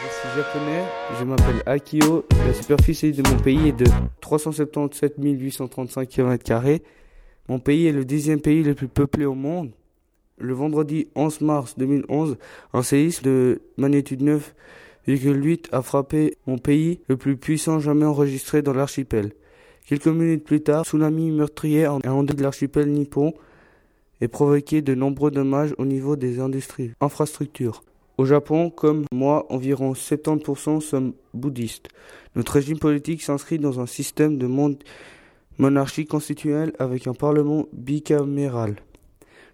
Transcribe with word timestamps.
Je 0.00 0.12
suis 0.12 0.36
japonais, 0.36 0.84
je 1.18 1.24
m'appelle 1.24 1.62
Akio. 1.66 2.24
La 2.46 2.54
superficie 2.54 3.10
de 3.10 3.28
mon 3.28 3.36
pays 3.36 3.68
est 3.68 3.72
de 3.72 3.86
377 4.20 5.14
835 5.18 6.08
km. 6.08 6.84
Mon 7.48 7.58
pays 7.58 7.88
est 7.88 7.92
le 7.92 8.04
dixième 8.04 8.40
pays 8.40 8.62
le 8.62 8.74
plus 8.74 8.86
peuplé 8.86 9.24
au 9.24 9.34
monde. 9.34 9.72
Le 10.38 10.54
vendredi 10.54 11.08
11 11.16 11.40
mars 11.40 11.74
2011, 11.78 12.36
un 12.74 12.82
séisme 12.82 13.24
de 13.24 13.60
magnitude 13.76 14.22
9,8 14.22 15.66
a 15.72 15.82
frappé 15.82 16.36
mon 16.46 16.58
pays, 16.58 17.00
le 17.08 17.16
plus 17.16 17.36
puissant 17.36 17.80
jamais 17.80 18.06
enregistré 18.06 18.62
dans 18.62 18.74
l'archipel. 18.74 19.32
Quelques 19.88 20.06
minutes 20.06 20.44
plus 20.44 20.60
tard, 20.60 20.84
tsunami 20.84 21.32
meurtrier 21.32 21.86
a 21.86 21.94
endeuillé 21.94 22.36
de 22.36 22.42
l'archipel 22.44 22.88
nippon 22.92 23.34
et 24.20 24.28
provoqué 24.28 24.80
de 24.80 24.94
nombreux 24.94 25.32
dommages 25.32 25.74
au 25.76 25.84
niveau 25.84 26.14
des 26.14 26.38
industries, 26.38 26.92
infrastructures. 27.00 27.82
Au 28.18 28.24
Japon, 28.24 28.70
comme 28.70 29.04
moi, 29.12 29.46
environ 29.48 29.92
70% 29.92 30.80
sont 30.80 31.14
bouddhistes. 31.34 31.88
Notre 32.34 32.54
régime 32.54 32.80
politique 32.80 33.22
s'inscrit 33.22 33.60
dans 33.60 33.78
un 33.78 33.86
système 33.86 34.38
de 34.38 34.48
monarchie 35.56 36.04
constitutionnelle 36.04 36.72
avec 36.80 37.06
un 37.06 37.14
parlement 37.14 37.66
bicaméral. 37.72 38.74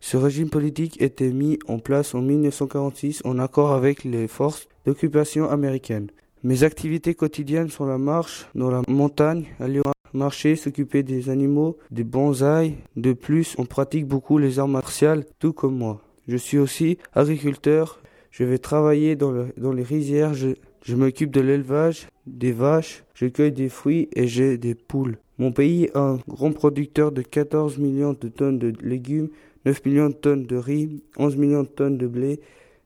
Ce 0.00 0.16
régime 0.16 0.48
politique 0.48 1.02
était 1.02 1.32
mis 1.32 1.58
en 1.66 1.80
place 1.80 2.14
en 2.14 2.20
1946 2.22 3.22
en 3.24 3.40
accord 3.40 3.72
avec 3.72 4.04
les 4.04 4.28
forces 4.28 4.68
d'occupation 4.86 5.50
américaines. 5.50 6.10
Mes 6.44 6.62
activités 6.62 7.14
quotidiennes 7.14 7.68
sont 7.68 7.86
la 7.86 7.98
marche 7.98 8.46
dans 8.54 8.70
la 8.70 8.82
montagne, 8.86 9.46
aller 9.58 9.80
au 9.80 9.90
marché, 10.12 10.54
s'occuper 10.54 11.02
des 11.02 11.30
animaux, 11.30 11.78
des 11.90 12.04
bonsaïs. 12.04 12.74
De 12.94 13.12
plus, 13.12 13.56
on 13.58 13.64
pratique 13.64 14.06
beaucoup 14.06 14.38
les 14.38 14.60
arts 14.60 14.68
martiales, 14.68 15.24
tout 15.40 15.52
comme 15.52 15.78
moi. 15.78 16.00
Je 16.28 16.36
suis 16.36 16.58
aussi 16.58 16.98
agriculteur. 17.12 17.98
Je 18.32 18.44
vais 18.44 18.58
travailler 18.58 19.14
dans, 19.14 19.46
dans 19.56 19.72
les 19.72 19.82
rizières. 19.82 20.34
Je, 20.34 20.48
je 20.82 20.96
m'occupe 20.96 21.30
de 21.30 21.40
l'élevage, 21.40 22.08
des 22.26 22.52
vaches. 22.52 23.04
Je 23.14 23.26
cueille 23.26 23.52
des 23.52 23.68
fruits 23.68 24.08
et 24.16 24.26
j'ai 24.26 24.58
des 24.58 24.74
poules. 24.74 25.18
Mon 25.38 25.52
pays 25.52 25.84
est 25.84 25.96
un 25.96 26.18
grand 26.26 26.52
producteur 26.52 27.12
de 27.12 27.22
14 27.22 27.78
millions 27.78 28.16
de 28.18 28.28
tonnes 28.28 28.58
de 28.58 28.72
légumes, 28.80 29.28
9 29.66 29.84
millions 29.84 30.08
de 30.08 30.14
tonnes 30.14 30.46
de 30.46 30.56
riz, 30.56 31.02
11 31.18 31.36
millions 31.36 31.62
de 31.62 31.68
tonnes 31.68 31.98
de 31.98 32.06
blé 32.06 32.40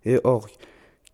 et 0.04 0.18
orge, 0.24 0.52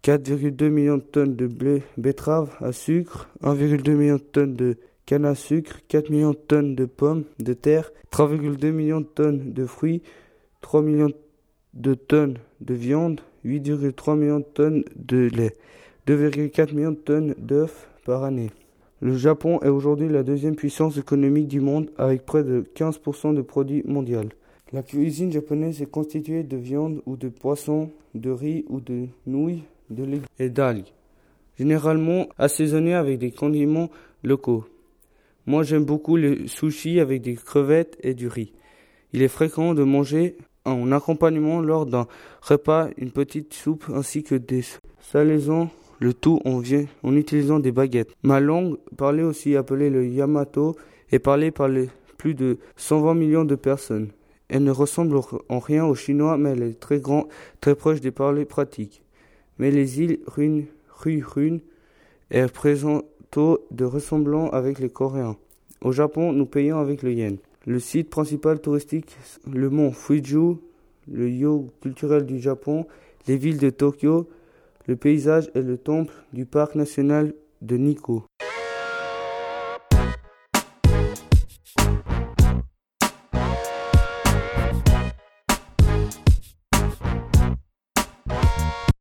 4,2 0.02 0.68
millions 0.68 0.98
de 0.98 1.02
tonnes 1.02 1.36
de 1.36 1.46
blé, 1.46 1.82
betterave 1.96 2.50
à 2.60 2.72
sucre, 2.72 3.28
1,2 3.42 3.90
million 3.92 4.16
de 4.16 4.20
tonnes 4.20 4.54
de 4.54 4.76
canne 5.06 5.24
à 5.24 5.34
sucre, 5.34 5.80
4 5.88 6.10
millions 6.10 6.30
de 6.30 6.36
tonnes 6.36 6.74
de 6.74 6.84
pommes 6.84 7.24
de 7.38 7.54
terre, 7.54 7.90
3,2 8.12 8.70
millions 8.70 9.00
de 9.00 9.06
tonnes 9.06 9.52
de 9.52 9.66
fruits, 9.66 10.02
3 10.60 10.82
millions 10.82 11.10
tonnes 11.94 12.38
de 12.60 12.74
viande, 12.74 13.20
8,3 13.44 14.16
millions 14.16 14.40
de 14.40 14.44
tonnes 14.44 14.84
de 14.96 15.28
lait, 15.34 15.56
2,4 16.06 16.74
millions 16.74 16.92
de 16.92 16.96
tonnes 16.96 17.34
d'œufs 17.38 17.88
par 18.04 18.24
année. 18.24 18.50
Le 19.00 19.16
Japon 19.16 19.58
est 19.62 19.68
aujourd'hui 19.68 20.08
la 20.08 20.22
deuxième 20.22 20.54
puissance 20.54 20.96
économique 20.96 21.48
du 21.48 21.60
monde 21.60 21.90
avec 21.98 22.24
près 22.24 22.44
de 22.44 22.64
15% 22.76 23.34
de 23.34 23.42
produits 23.42 23.82
mondiaux. 23.84 24.20
La 24.72 24.82
cuisine 24.82 25.32
japonaise 25.32 25.82
est 25.82 25.90
constituée 25.90 26.44
de 26.44 26.56
viande 26.56 27.02
ou 27.04 27.16
de 27.16 27.28
poisson, 27.28 27.90
de 28.14 28.30
riz 28.30 28.64
ou 28.68 28.80
de 28.80 29.08
nouilles, 29.26 29.64
de 29.90 30.04
légumes 30.04 30.26
et 30.38 30.50
d'algues, 30.50 30.92
généralement 31.58 32.28
assaisonnés 32.38 32.94
avec 32.94 33.18
des 33.18 33.32
condiments 33.32 33.90
locaux. 34.22 34.64
Moi 35.46 35.62
j'aime 35.64 35.84
beaucoup 35.84 36.16
les 36.16 36.46
sushis 36.46 37.00
avec 37.00 37.22
des 37.22 37.34
crevettes 37.34 37.98
et 38.02 38.14
du 38.14 38.28
riz. 38.28 38.52
Il 39.12 39.22
est 39.22 39.28
fréquent 39.28 39.74
de 39.74 39.82
manger 39.82 40.36
en 40.64 40.92
accompagnement 40.92 41.60
lors 41.60 41.86
d'un 41.86 42.06
repas 42.40 42.88
une 42.96 43.10
petite 43.10 43.54
soupe 43.54 43.86
ainsi 43.92 44.22
que 44.22 44.34
des 44.34 44.62
salaisons, 45.00 45.70
le 46.00 46.14
tout 46.14 46.40
en, 46.44 46.62
en 47.02 47.16
utilisant 47.16 47.58
des 47.58 47.72
baguettes. 47.72 48.14
Ma 48.22 48.40
langue, 48.40 48.76
parlée 48.96 49.22
aussi 49.22 49.56
appelée 49.56 49.90
le 49.90 50.06
Yamato, 50.06 50.76
est 51.10 51.18
parlée 51.18 51.50
par 51.50 51.68
les 51.68 51.88
plus 52.16 52.34
de 52.34 52.58
120 52.76 53.14
millions 53.14 53.44
de 53.44 53.54
personnes. 53.54 54.08
Elle 54.48 54.64
ne 54.64 54.70
ressemble 54.70 55.18
en 55.48 55.58
rien 55.58 55.84
au 55.84 55.94
chinois, 55.94 56.36
mais 56.36 56.50
elle 56.50 56.62
est 56.62 56.80
très 56.80 57.00
grand, 57.00 57.26
très 57.60 57.74
proche 57.74 58.00
des 58.00 58.10
parlers 58.10 58.44
pratiques. 58.44 59.02
Mais 59.58 59.70
les 59.70 60.00
îles 60.00 60.20
Rune, 60.26 60.66
Rue 60.90 61.24
Rune, 61.26 61.60
est 62.30 62.52
présente 62.52 63.04
de 63.70 63.84
ressemblant 63.84 64.50
avec 64.50 64.78
les 64.78 64.90
Coréens. 64.90 65.36
Au 65.80 65.92
Japon, 65.92 66.32
nous 66.32 66.46
payons 66.46 66.78
avec 66.78 67.02
le 67.02 67.12
yen. 67.12 67.38
Le 67.64 67.78
site 67.78 68.10
principal 68.10 68.60
touristique, 68.60 69.16
le 69.48 69.70
mont 69.70 69.92
Fuji, 69.92 70.58
le 71.08 71.30
yo 71.30 71.72
culturel 71.80 72.26
du 72.26 72.40
Japon, 72.40 72.86
les 73.28 73.36
villes 73.36 73.58
de 73.58 73.70
Tokyo, 73.70 74.28
le 74.86 74.96
paysage 74.96 75.48
et 75.54 75.62
le 75.62 75.78
temple 75.78 76.12
du 76.32 76.44
parc 76.44 76.74
national 76.74 77.34
de 77.60 77.76
Nikko. 77.76 78.24